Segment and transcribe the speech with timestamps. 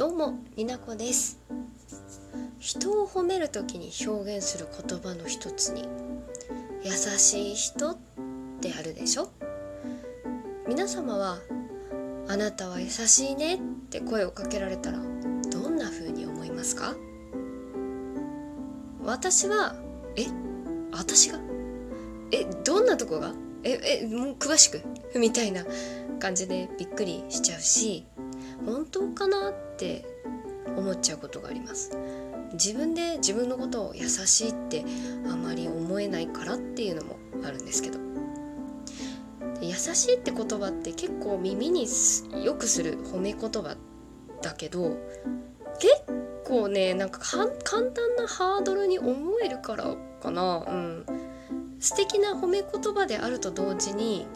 [0.00, 1.38] どうもになこです。
[2.58, 5.84] 人を褒める時に表現する言葉の一つに
[6.82, 7.96] 優しい人っ
[8.62, 9.28] てあるでしょ？
[10.66, 11.36] 皆様は
[12.28, 13.58] あなたは優しいねっ
[13.90, 15.00] て声をかけられたら
[15.52, 16.94] どんな風に思いますか？
[19.04, 19.74] 私は
[20.16, 20.24] え
[20.92, 21.38] 私が？
[22.32, 23.34] えどんなとこが？
[23.64, 24.80] ええもう詳しく
[25.14, 25.66] みたいな
[26.18, 28.06] 感じでびっくりしちゃうし
[28.64, 30.04] 本当かなって
[30.76, 31.96] 思っちゃうことがあります。
[32.52, 34.84] 自分で自分のことを優しいって
[35.30, 37.98] あまり思えないからっていうのもあるんですけど。
[39.62, 41.86] 優しいって言葉って結構耳に
[42.42, 43.76] よくする褒め言葉
[44.40, 44.96] だけど
[45.78, 45.92] 結
[46.46, 47.46] 構ねなんか簡
[47.90, 50.64] 単なハードルに思えるからかな。
[50.66, 51.06] うん。
[51.78, 54.26] 素敵な褒め言葉であると同時に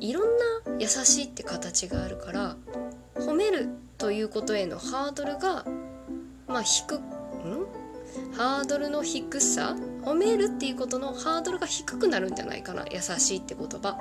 [0.00, 0.24] いろん
[0.66, 2.56] な優しいって形があるから
[3.28, 3.68] 褒める
[3.98, 5.66] ということへのハードルが
[6.46, 7.00] まあ低ん？
[8.34, 12.86] ハードルの低さ褒めるっていうことのハードルが低くなるんじゃないかな。
[12.90, 13.98] 優しいって言葉。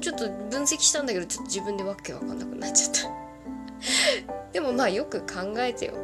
[0.00, 2.94] ちょっと分析したんだけどちょっと自分でわけわかんなくなっちゃっ
[4.26, 4.50] た。
[4.52, 5.94] でもまあよく考えてよ。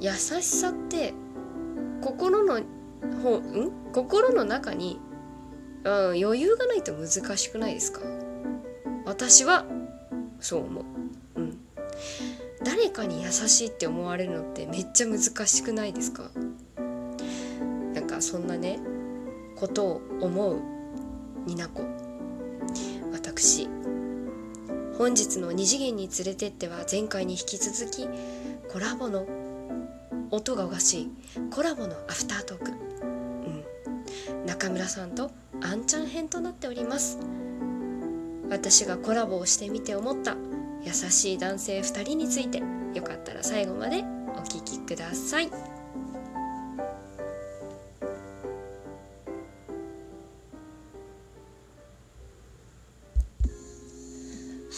[0.00, 1.14] 優しさって
[2.02, 2.60] 心の
[3.22, 3.70] ほうん？
[3.92, 4.98] 心の中に、
[5.84, 8.00] うん、余裕がないと難しくないですか？
[9.04, 9.64] 私は
[10.40, 10.84] そう思う。
[11.36, 11.58] うん。
[12.64, 16.30] 誰かに優しいって思われるのってめっちゃ難しくないですか？
[17.94, 18.78] なんかそんなね
[19.56, 20.60] ことを思う
[21.46, 21.84] になこ。
[23.12, 23.68] 私
[24.98, 28.08] 本日の二次元に連れてっては前回に引き続き
[28.70, 29.26] コラボの
[30.30, 31.10] 音がおかしい。
[31.50, 32.74] コラボのアフタートーク、う
[34.42, 35.30] ん、中村さんと
[35.62, 37.18] あんちゃん編となっております。
[38.48, 40.36] 私がコラボをしてみて思った
[40.84, 42.62] 優しい男性2人について
[42.94, 44.04] よかったら最後まで
[44.36, 45.50] お聴きください。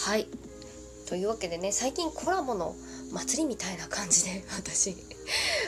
[0.08, 0.26] はい
[1.06, 2.74] というわけでね最近コラボの
[3.12, 4.96] 祭りみたいな感じで私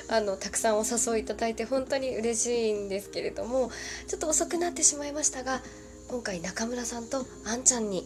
[0.09, 3.71] あのたくさんお誘いいただいて本当に嬉しいんですけれども
[4.07, 5.61] ちょっと遅くなってしまいましたが
[6.11, 8.03] 今回中村さんとあんちゃんに、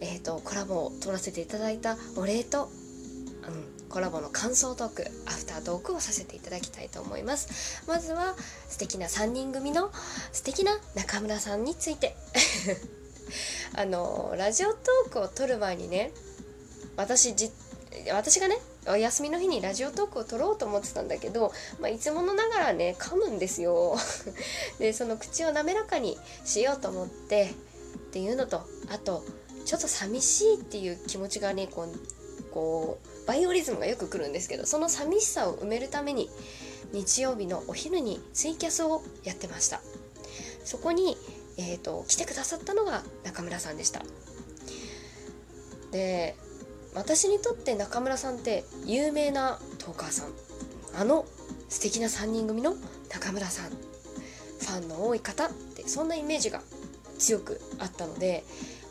[0.00, 7.82] えーと、コラボを取らせていただいたお礼と、うん、コラボの感想トークアフタートークをさせていただきたいと思います。
[7.88, 8.36] まずは
[8.68, 9.90] 素敵な3人組の
[10.30, 12.14] 素敵な中村さんについて。
[13.74, 16.12] あのラジオトークを撮る前にね
[16.96, 17.52] 私じ
[18.12, 23.96] 私がねお休みの日にラジオトークを撮ろうと思ってたんだけど、まあ、いつものながらね噛むんですよ。
[24.78, 27.54] でその口を滑らかにしようと思って
[27.96, 29.22] っていうのとあと
[29.66, 36.30] ちょっと寂しいっていう気持ちがねこうこうバイオリズムがよく来るんですけどその寂しさを埋めるために
[36.92, 39.80] 日曜日のお昼にツイキャスをやってました。
[40.64, 41.16] そこに、
[41.56, 44.02] えーと来てくださったのが中村さんでした。
[45.90, 46.36] で
[46.94, 50.28] 私にとって中村さんって有名なトーカーさん。
[50.98, 51.24] あの
[51.68, 52.74] 素敵な3人組の
[53.08, 53.70] 中村さん。
[53.70, 56.60] ファンの多い方ってそんなイメージが
[57.18, 58.44] 強くあったので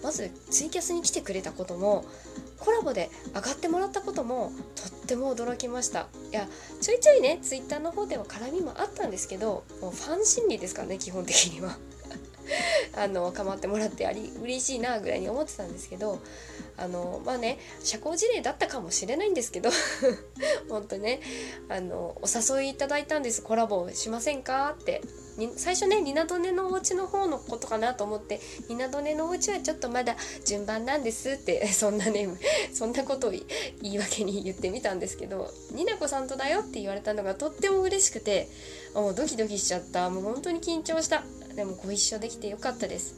[0.04, 2.06] まずツイキャスに来てくれたことも
[2.60, 6.08] コラボで上がってもらったこともとっても驚きました。
[6.31, 6.48] いや
[6.81, 11.78] ちょいちょいねツイッターの方では絡みもあったんですけどもうファン心理ですからね基本的には。
[12.98, 16.20] あの構ってもらってあり嬉しいなぐらいに思ってたんですけど
[16.79, 19.69] あのまあね社交辞令だったかもしれないんですけど
[20.69, 21.22] 本当ね
[21.67, 23.41] あのお誘いいただいたんです。
[23.41, 25.01] コラボしませんかって。
[25.56, 32.28] 最初ねニナドネのお家の方のことかなと思ってニナドネのお家はちょっとまだ順番なんですって そんなね
[32.73, 38.50] そんなことを言い訳に言ってみたんですけどニナコさんとだよって言われたのがとっても嬉しくて
[38.94, 40.09] もうドキドキしちゃった。
[40.09, 41.23] もう本当に緊張した。
[41.56, 43.16] でもご一緒できてよかったです。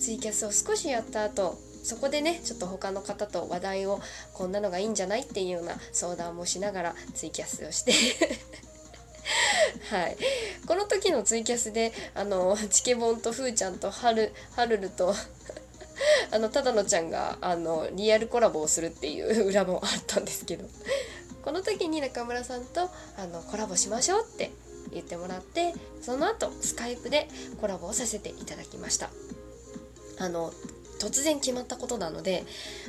[0.00, 4.00] ツイキャスを少しやった後そこでねちょっと他の方と話題を
[4.34, 7.92] こんなのがいいんじゃないっていうような相談もしながらツイキャスをして。
[9.90, 10.16] はい、
[10.66, 15.14] この時のツイキャスであのチケボンとふーちゃんとはるはるると
[16.32, 20.68] あのただのちゃんがあのリアルコラボをするっていう裏もあったんですけど。
[21.44, 24.50] この時に中村さんとあのコラボしましょうって
[24.92, 27.28] 言ってもらってその後スカイプで
[27.60, 29.10] コラボをさせていただきました。
[30.18, 30.52] あの
[30.98, 32.44] 突然決まったことなので、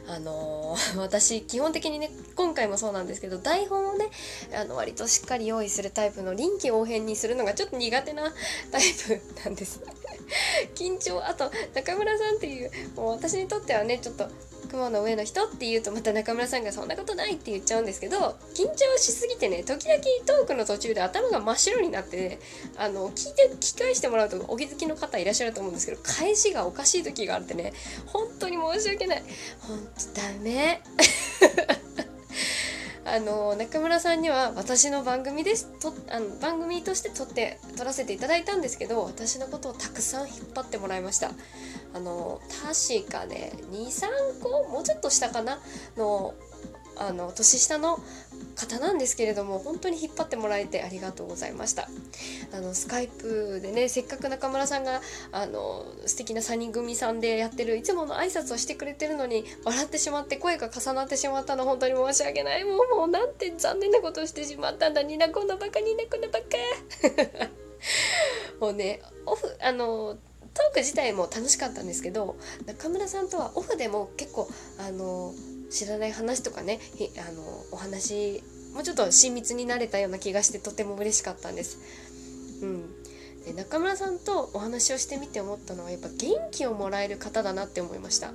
[0.08, 4.10] あのー、 私基本的にね今回もそうなんですけど台本をね
[4.54, 8.34] あの割としっかり用意するタイプの臨機応変にするのがちょっと苦手な
[8.72, 9.82] タイプなんです。
[10.76, 14.28] 緊張あと中村さんっていうもう私にとってはねちょっと
[14.68, 18.18] 雲の上の人って言うとまた中村さんがそんなことないって言っちゃうんですけど
[18.56, 22.40] 緊張しすぎてね時々トークの途中で頭が真っ白になって、ね、
[22.78, 27.74] あの聞いて聞き返してもらうとお気づきの方いらっしゃると思うんですけど返しがおかしい時があってね
[28.08, 29.24] 本当に申し訳ない。
[29.60, 29.80] 本
[30.14, 30.82] 当ダメ。
[33.06, 35.68] あの中村さんには私の番組です。
[35.80, 41.32] とあの番組として撮って撮らせていただいたんですけど私のことをたくさん引っ張ってもらいました。
[41.94, 44.70] あの確かね23個？
[44.70, 45.60] もうちょっと下かな？
[45.96, 46.34] の
[47.00, 48.00] あの年下の
[48.56, 51.88] 方なんですけれども本当に引っ張ってもらえてありがとうございました。
[52.54, 55.02] あのスカイプでねせっかく中村さんが
[55.32, 62.64] あの素敵な3人組さんでやってるいつもの挨拶をしてくれてるのに笑ってしまって声が重なってしまったの本当に申し訳ない。
[62.64, 65.04] もうもうなんて残念なことをしてしまったんだ。
[65.04, 67.48] ニナコのバカニナコのバカ。
[68.60, 70.18] もうねオフあの
[70.58, 74.50] トーク自体も楽しかったんですけど中村さんとはオフでも結構
[74.80, 75.32] あの
[75.70, 76.80] 知らない話とかね
[77.30, 78.42] あのお話
[78.74, 81.80] もうちょっと親密になれたような気がしてとても嬉しかったんです。
[82.62, 83.04] うん、
[83.46, 88.30] で中村さんとお話をしてみて思ったのはやっぱ元気をもらえる方だなって思いました。
[88.30, 88.32] う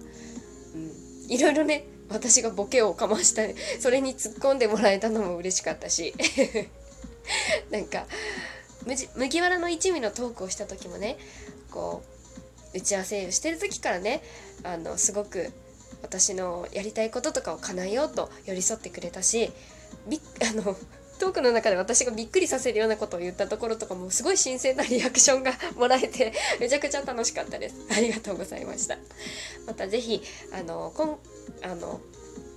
[0.78, 0.92] ん、
[1.28, 3.42] いろいろね私がボケをかました
[3.80, 6.14] それに突っ込んでもらえたのも嬉しかったし
[7.70, 8.06] なんか
[9.16, 11.19] 麦わらの一味のトークをした時もね
[11.72, 12.02] こ
[12.74, 14.22] う打ち合わせをしてる時からね
[14.64, 15.50] あのすごく
[16.02, 19.50] 私のやりたいこととかを叶えようと寄り添ってくれたし
[20.08, 20.76] び あの
[21.19, 27.76] トークの中で私がびっくりさせるようなことを言ったところとかもすごい新鮮な リアクションがもらえてめちゃくちゃ楽しかったです。
[27.90, 28.98] ありがとうございました。
[29.66, 30.20] また是非
[30.52, 31.19] あのこん
[31.62, 32.00] あの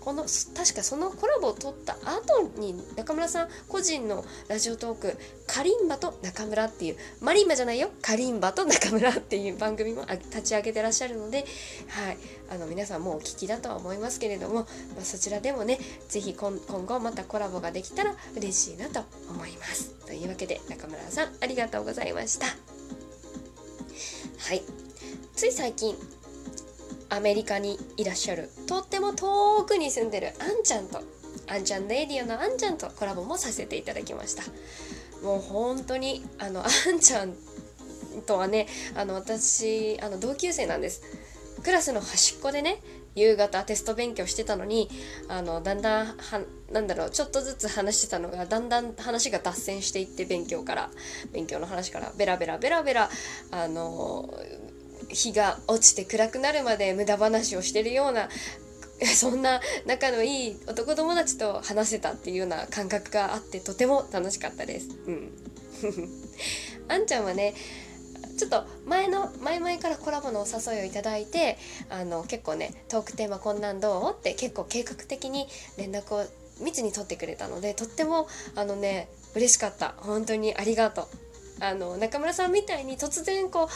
[0.05, 0.25] この
[0.55, 5.17] 確かそのコラボを撮った後に中村さん個人のラジオトーク
[5.47, 11.43] 「カリンバと中村」っていうマリンバじゃないよカリンバと中村っていう番組も立ち上げてらっしゃるので、
[11.87, 12.17] はい、
[12.51, 14.67] あの皆さんもうお聞きだとは思いますけれども、ま
[15.01, 16.55] あ、そちらでもね是非今
[16.85, 19.89] 後またコラボができたら嬉しいなと思います。
[20.05, 22.45] というわけで中村さんありがとうございました。
[22.45, 22.53] は
[24.53, 24.61] い
[25.35, 25.97] つい最近
[27.09, 28.49] アメリカにいらっしゃる。
[28.67, 30.33] とっても遠くに住んでる。
[30.39, 31.01] あんちゃんと。
[31.47, 34.43] あんちゃんレディオのあんちゃんとコラボもさせていただきました。
[35.23, 37.33] もう本当にあのあんちゃん
[38.25, 41.03] とはねあの私あの同級生なんです。
[41.63, 42.81] クラスの端っこでね
[43.15, 44.89] 夕方テスト勉強してたのに
[45.29, 46.41] あのだんだんは
[46.71, 50.89] なんだろうちょっとずつ話してたのがだんだん話が脱線していって勉強から。
[51.31, 53.09] 勉強の話からベラベラベラベラ
[53.51, 54.29] あの
[55.09, 58.29] 日が落ちて暗くなるまで無駄話をしてるような
[59.15, 64.87] そんな仲のいい男友達と話せたっていうような感覚があってとても楽しかったです。
[65.05, 65.31] うん。
[66.87, 67.53] あんちゃんはね
[68.37, 71.57] ちょっと前の前々からコラボのお誘いをいただいて
[71.89, 75.47] あの結構ねトークテーマこんなんどうって結構計画的に
[75.77, 76.25] 連絡を
[76.61, 81.07] 密に取ってくれたのでとってもあのね嬉しかった本当にありがとう
[81.59, 83.67] あの中村さんみたいに突然こう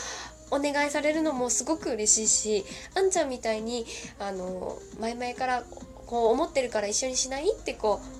[0.51, 2.65] お願いされるのもすごく嬉しいし
[2.95, 3.85] あんちゃんみたいに
[4.19, 5.63] あの前々から
[6.05, 8.19] こう思ってるから一緒にしないってこう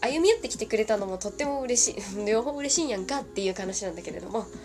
[0.00, 4.46] 歩み寄ってきてくれたのもとっても嬉しい 両方嬉しいんやんかっていう話なんだけれども。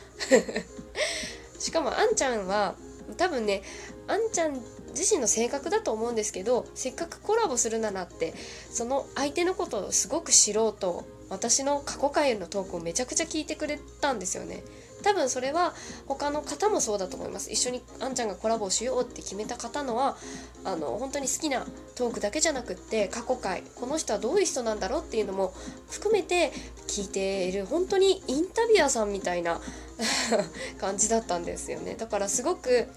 [1.60, 2.76] しかもあんちゃんは
[3.18, 3.62] 多分ね
[4.08, 4.60] あんちゃん
[4.98, 8.34] 自身の性格だと思うんですけどせっかくコラボするならって
[8.72, 14.64] その相手のことをすごく知ろうと私の過去回のトークをめちゃくちゃ聞いてくれたんですよね。
[15.02, 15.74] 多分それは
[16.08, 17.52] 他の方もそうだと思います。
[17.52, 20.18] 一緒にあんちゃんがコラボしようって決めた方のは
[20.64, 21.66] あの本当に好きな
[21.96, 25.54] トークだけじゃなくって過去回この人はどういう人なんだろうっていうのも
[25.90, 26.52] 含めて
[26.88, 29.62] 聞いている本当にインタビュアーさんみたいな
[30.80, 31.96] 感じだったんですよね。
[31.96, 32.88] だからすごく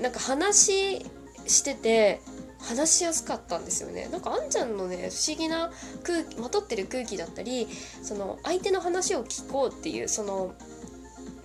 [0.00, 1.04] なんか話
[1.46, 2.20] してて
[2.58, 4.08] 話しやすかったんですよね。
[4.10, 5.70] なんかあんちゃんのね不思議な
[6.02, 7.68] 空気まとってる空気だったり
[8.02, 10.54] その相手の話を聞こうっていうその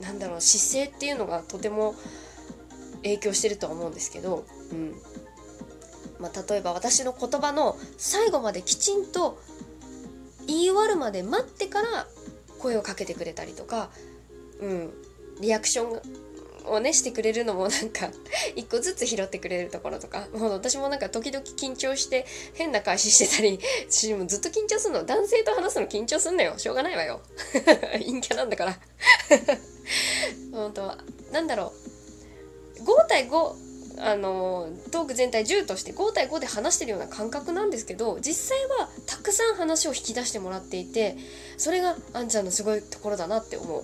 [0.01, 1.95] なんだろう姿勢っていうのがとても
[3.03, 4.93] 影響してるとは思うんですけど、うん。
[6.19, 9.39] まあ、例えば私の言葉の最後まできちんと
[10.47, 12.07] 言い終わるまで待ってから
[12.59, 13.89] 声をかけてくれたりとか、
[14.59, 14.93] うん、
[15.41, 16.01] リアクション
[16.65, 18.09] をねしてくれるのもなんか
[18.55, 25.03] 一個ずつ拾ってくれるところとかもう私もなんか時々緊張して変な返ししてたり私もずっと緊張するの。
[25.03, 26.57] 男性と話すの緊張すんのよ。
[26.57, 27.21] しょうがないわよ。
[27.93, 28.79] 陰キャなんだから。
[30.51, 30.97] 本当
[31.31, 31.73] なんだろ
[32.79, 33.55] う5対5
[33.99, 41.17] あのトーク全体10として5対5で話してるような感覚なんですけど実際はたくさん話を引き出してもらっていて
[41.57, 43.83] それがあんちゃんのすごいところだなって思う。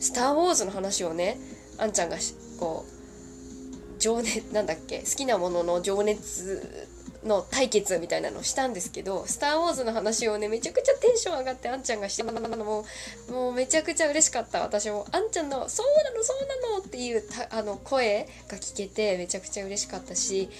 [0.00, 1.38] スター・ウォーズの話をね
[1.78, 2.16] あんちゃんが
[2.60, 6.86] こう情熱なんだっけ好きなものの情熱
[7.24, 12.84] の対決みたいなのをしたんですけど「スター・ウォーズ」の話をねめちゃくちゃテンション上がってあんちゃんがしてたのも
[13.28, 20.50] もうめちゃくちゃ嬉しかった私もあんちゃんの「そうなのそうなの」っていうあの声が聞けてめちゃくちゃ嬉しかったし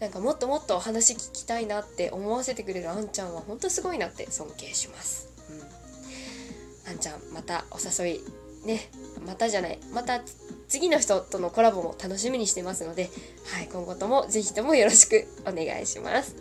[0.00, 5.28] なんかもっともっとお話聞きたいなって思わせてくれるあんちゃんは本当すごいなって尊敬します。
[5.50, 8.90] うん、あんちゃんまたお誘いね
[9.26, 10.20] またじゃないまた
[10.68, 13.10] 次の人とのコラボも楽しみにしてますので、
[13.54, 16.34] はい、今後ともぜひともよろしくお願いします。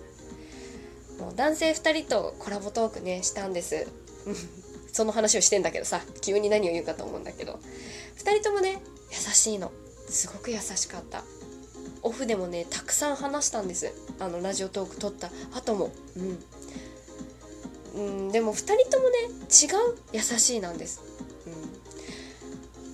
[1.19, 3.87] もう男性2人とコラボトークねしたんです。
[4.93, 7.59] その話をしてんだけどさ急に何を言うかと思うんだけど。
[8.17, 9.71] 2人ともね優しいの。
[10.09, 11.23] すごく優しかった。
[12.03, 13.91] オフでもねたくさん話したんです。
[14.19, 15.91] あのラジオトーク撮った後も。
[17.95, 19.17] うん、うん、でも2人ともね
[19.49, 21.10] 違う優しいなんです。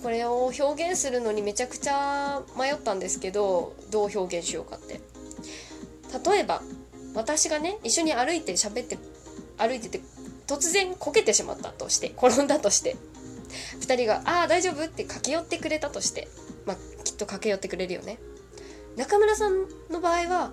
[0.02, 5.00] これを表現するのにめちゃくちゃ迷ったんですけどどう表現しようかって
[6.30, 6.62] 例えば
[7.14, 8.98] 私がね一緒に歩いて喋って
[9.56, 10.00] 歩いてて
[10.46, 12.96] 突然こけてしまったとして転んだとして
[13.80, 16.28] 2人が「ああ大丈夫?」って駆け寄ってくれたとして
[16.64, 18.18] まあきっと駆け寄ってくれるよね
[18.96, 20.52] 中村さんの場合は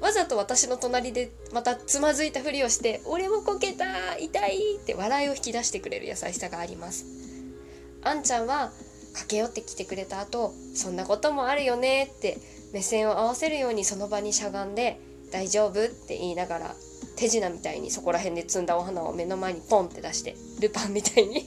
[0.00, 7.04] わざと私の隣でまたつまずいたふりをして「俺もこけた痛い!」って笑いを引き出してくれる優しさがあります
[8.04, 8.70] あんちゃんは
[9.12, 12.38] 駆け寄ってきてくれた後そんなこともあるよねって
[12.72, 15.00] 目線を合わせるようにその場にしゃがんで
[15.32, 15.84] 大丈夫？
[15.84, 16.74] って言いながら
[17.16, 21.44] 手品みたいにそこら辺で摘んだお花を目の前にポンって出してルパンみたいに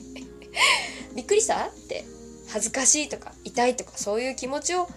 [1.16, 1.68] びっくりした？
[1.68, 2.06] って
[2.50, 4.88] 恥ずかしいとか痛いとかそういう気持ちを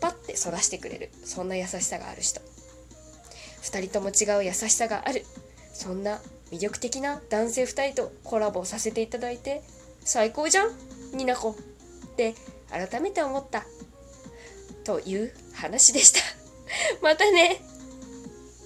[0.00, 1.10] パッてそらしてくれる。
[1.24, 2.40] そんな優しさがある人。
[3.62, 5.24] 2人とも違う優しさがある。
[5.72, 6.20] そんな
[6.50, 9.62] 魅力的な男性2人とコラボさせていただいて
[10.04, 10.70] 最高じゃん
[11.12, 11.54] ニナコっ
[12.16, 12.34] て
[12.70, 13.64] 改めて思った。
[14.84, 16.20] という話でした。
[17.02, 17.60] またね。